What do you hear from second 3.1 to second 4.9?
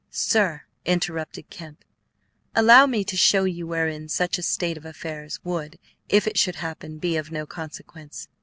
show you wherein such a state of